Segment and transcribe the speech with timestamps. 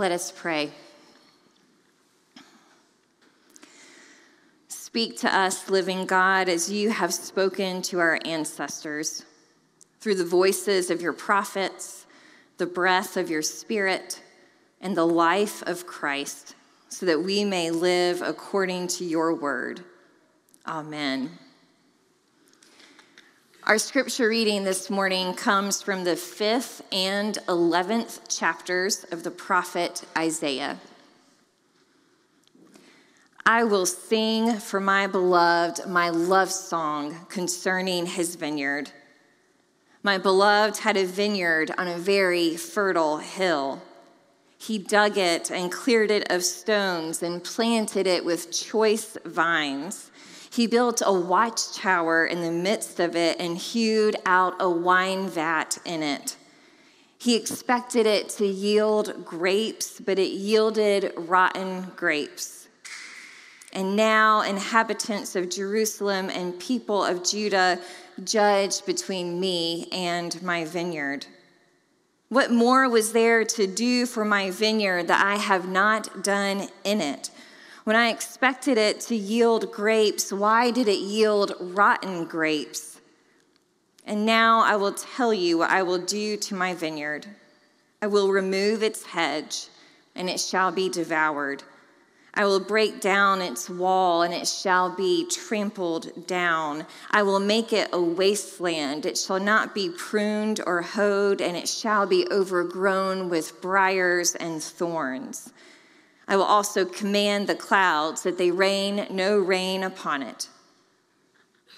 [0.00, 0.70] Let us pray.
[4.68, 9.26] Speak to us, living God, as you have spoken to our ancestors
[10.00, 12.06] through the voices of your prophets,
[12.56, 14.22] the breath of your spirit,
[14.80, 16.54] and the life of Christ,
[16.88, 19.84] so that we may live according to your word.
[20.66, 21.30] Amen.
[23.70, 30.02] Our scripture reading this morning comes from the fifth and eleventh chapters of the prophet
[30.18, 30.80] Isaiah.
[33.46, 38.90] I will sing for my beloved my love song concerning his vineyard.
[40.02, 43.80] My beloved had a vineyard on a very fertile hill.
[44.58, 50.10] He dug it and cleared it of stones and planted it with choice vines.
[50.50, 55.78] He built a watchtower in the midst of it and hewed out a wine vat
[55.84, 56.36] in it.
[57.18, 62.66] He expected it to yield grapes, but it yielded rotten grapes.
[63.72, 67.78] And now, inhabitants of Jerusalem and people of Judah
[68.24, 71.26] judge between me and my vineyard.
[72.28, 77.00] What more was there to do for my vineyard that I have not done in
[77.00, 77.30] it?
[77.84, 83.00] When I expected it to yield grapes, why did it yield rotten grapes?
[84.04, 87.26] And now I will tell you what I will do to my vineyard.
[88.02, 89.68] I will remove its hedge,
[90.14, 91.62] and it shall be devoured.
[92.34, 96.86] I will break down its wall, and it shall be trampled down.
[97.10, 99.06] I will make it a wasteland.
[99.06, 104.62] It shall not be pruned or hoed, and it shall be overgrown with briars and
[104.62, 105.52] thorns.
[106.30, 110.48] I will also command the clouds that they rain no rain upon it.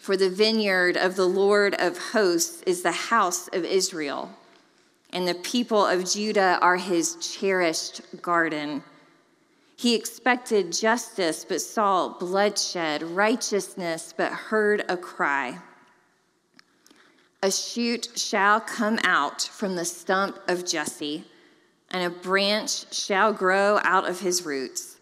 [0.00, 4.30] For the vineyard of the Lord of hosts is the house of Israel,
[5.12, 8.82] and the people of Judah are his cherished garden.
[9.76, 15.58] He expected justice, but saw bloodshed, righteousness, but heard a cry.
[17.42, 21.26] A shoot shall come out from the stump of Jesse
[21.90, 24.98] and a branch shall grow out of his roots.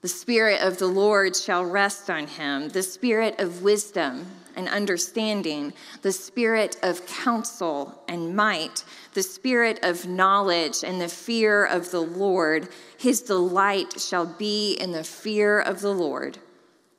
[0.00, 4.26] The Spirit of the Lord shall rest on him, the Spirit of wisdom
[4.56, 5.72] and understanding,
[6.02, 12.02] the Spirit of counsel and might, the Spirit of knowledge and the fear of the
[12.02, 12.68] Lord.
[12.98, 16.38] His delight shall be in the fear of the Lord.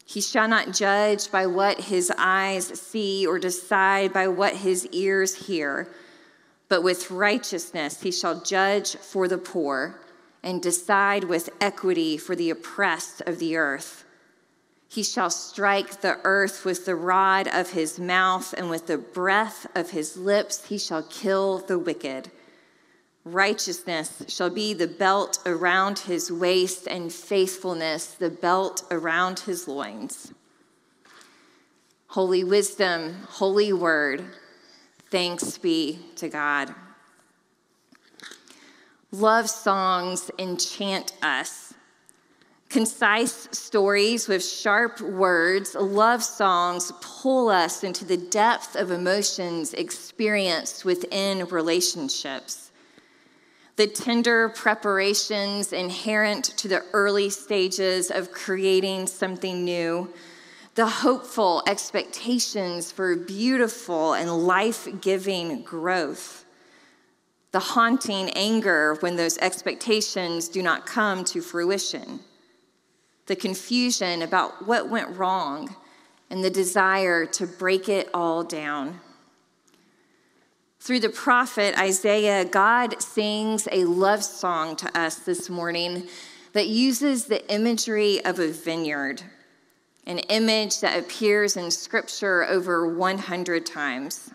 [0.06, 5.48] He shall not judge by what his eyes see or decide by what his ears
[5.48, 5.90] hear
[6.74, 10.02] but with righteousness he shall judge for the poor
[10.42, 14.06] and decide with equity for the oppressed of the earth.
[14.90, 19.68] He shall strike the earth with the rod of his mouth, and with the breath
[19.76, 22.32] of his lips he shall kill the wicked.
[23.24, 30.34] Righteousness shall be the belt around his waist, and faithfulness the belt around his loins.
[32.08, 34.26] Holy wisdom, holy word,
[35.13, 36.74] Thanks be to God.
[39.12, 41.75] Love songs enchant us.
[42.68, 50.84] Concise stories with sharp words, love songs pull us into the depth of emotions experienced
[50.84, 52.72] within relationships.
[53.75, 60.12] The tender preparations inherent to the early stages of creating something new
[60.76, 66.46] the hopeful expectations for beautiful and life giving growth,
[67.52, 72.20] the haunting anger when those expectations do not come to fruition,
[73.28, 75.76] the confusion about what went wrong,
[76.32, 79.00] and the desire to break it all down.
[80.80, 86.08] Through the prophet Isaiah, God sings a love song to us this morning
[86.54, 89.24] that uses the imagery of a vineyard
[90.06, 94.31] an image that appears in Scripture over 100 times.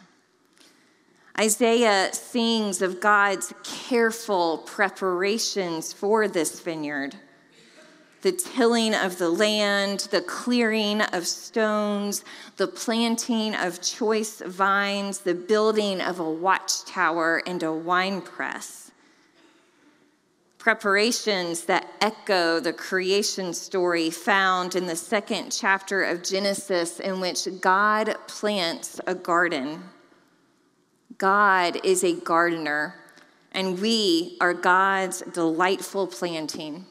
[1.38, 7.16] Isaiah sings of God's careful preparations for this vineyard
[8.22, 12.24] the tilling of the land, the clearing of stones,
[12.56, 18.90] the planting of choice vines, the building of a watchtower and a winepress
[20.68, 27.48] preparations that echo the creation story found in the second chapter of Genesis, in which
[27.62, 29.82] God plants a garden.
[31.16, 32.96] God is a gardener,
[33.52, 36.84] and we are God's delightful planting.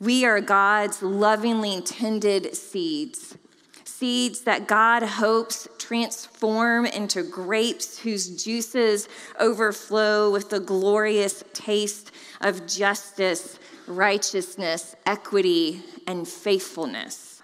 [0.00, 3.36] We are God's lovingly tended seeds,
[3.84, 9.08] seeds that God hopes transform into grapes whose juices
[9.40, 13.58] overflow with the glorious taste of justice,
[13.88, 17.42] righteousness, equity, and faithfulness.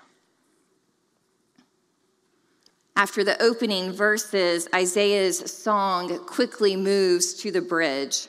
[2.94, 8.28] After the opening verses, Isaiah's song quickly moves to the bridge,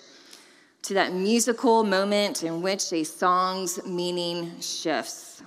[0.82, 5.44] to that musical moment in which a song's meaning shifts.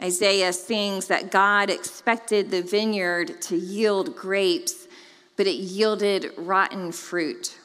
[0.00, 4.86] Isaiah sings that God expected the vineyard to yield grapes,
[5.36, 7.58] but it yielded rotten fruit.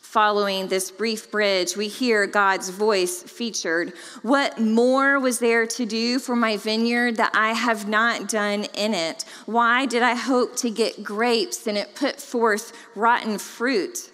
[0.00, 3.92] Following this brief bridge, we hear God's voice featured.
[4.22, 8.94] What more was there to do for my vineyard that I have not done in
[8.94, 9.26] it?
[9.44, 14.10] Why did I hope to get grapes and it put forth rotten fruit?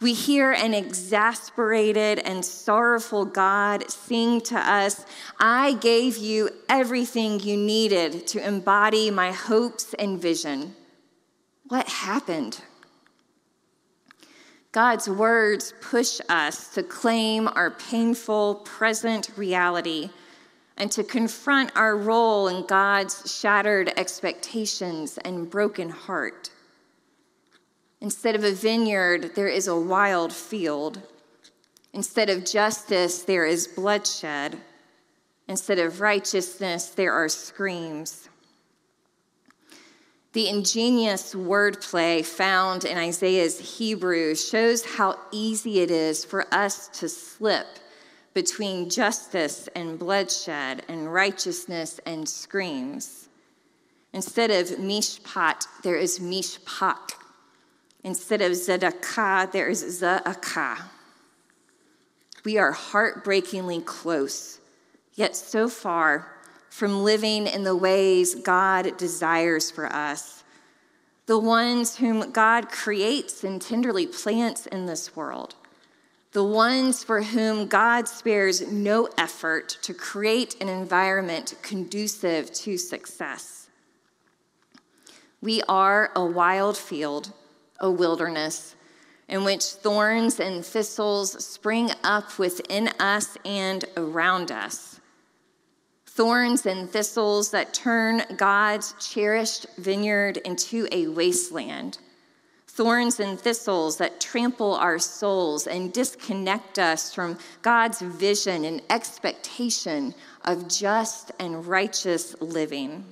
[0.00, 5.04] We hear an exasperated and sorrowful God sing to us,
[5.40, 10.76] I gave you everything you needed to embody my hopes and vision.
[11.66, 12.60] What happened?
[14.70, 20.10] God's words push us to claim our painful present reality
[20.76, 26.50] and to confront our role in God's shattered expectations and broken heart.
[28.00, 31.02] Instead of a vineyard, there is a wild field.
[31.92, 34.58] Instead of justice, there is bloodshed.
[35.48, 38.28] Instead of righteousness, there are screams.
[40.32, 47.08] The ingenious wordplay found in Isaiah's Hebrew shows how easy it is for us to
[47.08, 47.66] slip
[48.34, 53.28] between justice and bloodshed and righteousness and screams.
[54.12, 57.17] Instead of mishpat, there is mishpak.
[58.04, 60.82] Instead of zedakah, there is za'akah.
[62.44, 64.60] We are heartbreakingly close,
[65.14, 66.34] yet so far
[66.70, 70.44] from living in the ways God desires for us,
[71.26, 75.56] the ones whom God creates and tenderly plants in this world,
[76.32, 83.68] the ones for whom God spares no effort to create an environment conducive to success.
[85.40, 87.32] We are a wild field,
[87.80, 88.74] a wilderness,
[89.28, 94.98] in which thorns and thistles spring up within us and around us
[96.18, 101.98] thorns and thistles that turn God's cherished vineyard into a wasteland,
[102.66, 110.12] thorns and thistles that trample our souls and disconnect us from God's vision and expectation
[110.44, 113.04] of just and righteous living.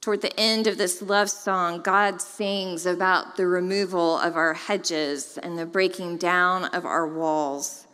[0.00, 5.38] Toward the end of this love song, God sings about the removal of our hedges
[5.42, 7.86] and the breaking down of our walls.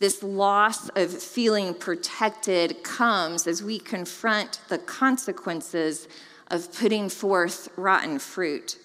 [0.00, 6.08] This loss of feeling protected comes as we confront the consequences
[6.48, 8.76] of putting forth rotten fruit.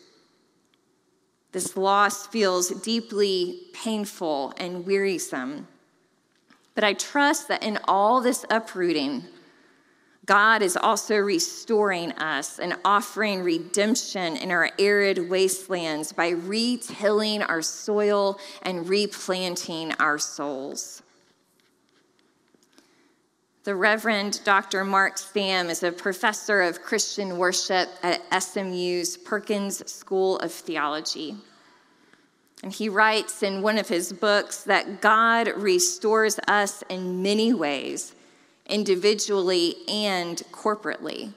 [1.54, 5.68] This loss feels deeply painful and wearisome.
[6.76, 9.24] But I trust that in all this uprooting,
[10.26, 17.62] God is also restoring us and offering redemption in our arid wastelands by retilling our
[17.62, 21.04] soil and replanting our souls.
[23.66, 24.84] The Reverend Dr.
[24.84, 31.36] Mark Stamm is a professor of Christian worship at SMU's Perkins School of Theology.
[32.62, 38.14] And he writes in one of his books that God restores us in many ways,
[38.68, 41.34] individually and corporately.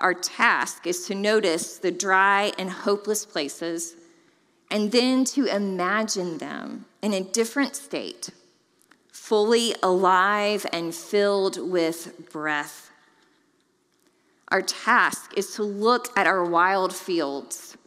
[0.00, 3.94] Our task is to notice the dry and hopeless places
[4.70, 8.30] and then to imagine them in a different state
[9.24, 12.90] fully alive and filled with breath.
[14.48, 17.78] Our task is to look at our wild fields,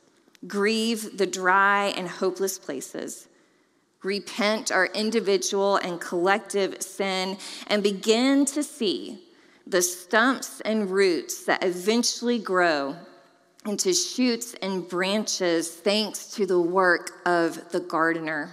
[0.48, 3.28] grieve the dry and hopeless places,
[4.04, 7.38] repent our individual and collective sin,
[7.68, 9.24] and begin to see
[9.66, 12.96] the stumps and roots that eventually grow
[13.66, 18.50] into shoots and branches thanks to the work of the gardener.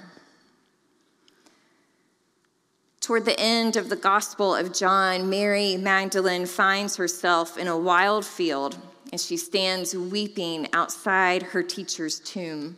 [3.00, 8.24] Toward the end of the Gospel of John, Mary Magdalene finds herself in a wild
[8.24, 8.78] field
[9.12, 12.76] and she stands weeping outside her teacher's tomb.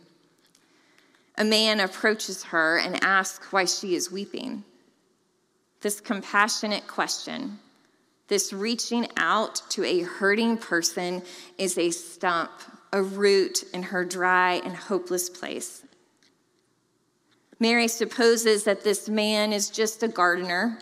[1.37, 4.63] A man approaches her and asks why she is weeping.
[5.81, 7.59] This compassionate question,
[8.27, 11.21] this reaching out to a hurting person,
[11.57, 12.51] is a stump,
[12.91, 15.83] a root in her dry and hopeless place.
[17.59, 20.79] Mary supposes that this man is just a gardener.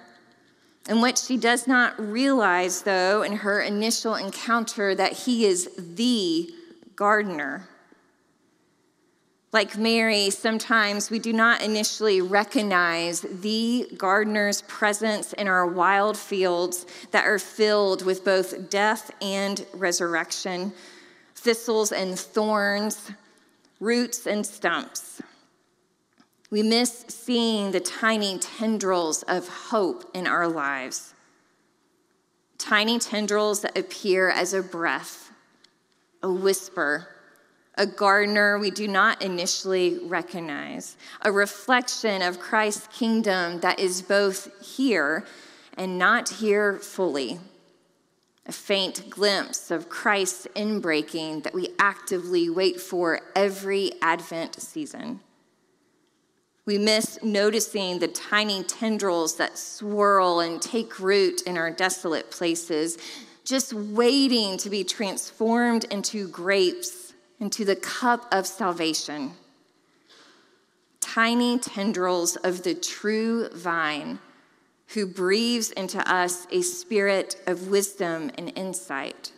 [0.87, 6.53] And what she does not realize, though, in her initial encounter, that he is the
[6.95, 7.67] gardener.
[9.55, 16.85] Like Mary, sometimes we do not initially recognize the gardener's presence in our wild fields
[17.11, 20.73] that are filled with both death and resurrection,
[21.35, 23.11] thistles and thorns,
[23.79, 25.21] roots and stumps.
[26.49, 31.13] We miss seeing the tiny tendrils of hope in our lives.
[32.57, 35.31] Tiny tendrils that appear as a breath,
[36.21, 37.14] a whisper,
[37.77, 44.49] a gardener we do not initially recognize, a reflection of Christ's kingdom that is both
[44.65, 45.25] here
[45.77, 47.39] and not here fully,
[48.45, 55.19] a faint glimpse of Christ's inbreaking that we actively wait for every Advent season.
[56.65, 62.97] We miss noticing the tiny tendrils that swirl and take root in our desolate places,
[63.43, 67.04] just waiting to be transformed into grapes,
[67.39, 69.31] into the cup of salvation.
[70.99, 74.19] Tiny tendrils of the true vine
[74.89, 79.31] who breathes into us a spirit of wisdom and insight,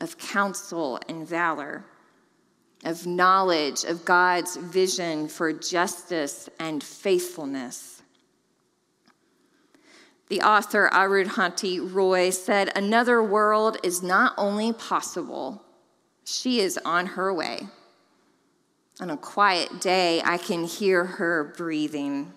[0.00, 1.84] of counsel and valor
[2.84, 8.02] of knowledge of God's vision for justice and faithfulness.
[10.28, 15.64] The author Arundhati Roy said, Another world is not only possible,
[16.28, 17.68] she is on her way.
[19.00, 22.32] On a quiet day, I can hear her breathing.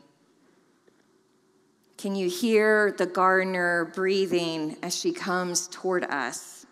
[1.98, 6.66] Can you hear the gardener breathing as she comes toward us?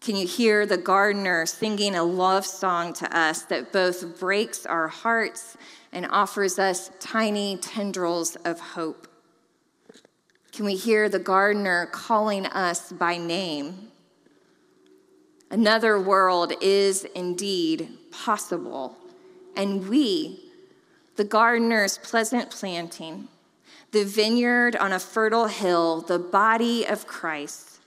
[0.00, 4.88] Can you hear the gardener singing a love song to us that both breaks our
[4.88, 5.56] hearts
[5.92, 9.06] and offers us tiny tendrils of hope?
[10.50, 13.91] Can we hear the gardener calling us by name?
[15.52, 18.96] Another world is indeed possible,
[19.54, 20.40] and we,
[21.16, 23.28] the gardener's pleasant planting,
[23.90, 27.80] the vineyard on a fertile hill, the body of Christ,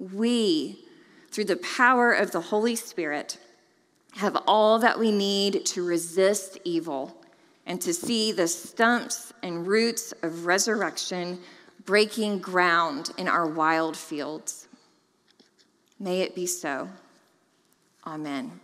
[0.00, 0.84] we,
[1.30, 3.38] through the power of the Holy Spirit,
[4.16, 7.16] have all that we need to resist evil
[7.66, 11.38] and to see the stumps and roots of resurrection
[11.84, 14.66] breaking ground in our wild fields.
[16.00, 16.88] May it be so.
[18.04, 18.60] Amen.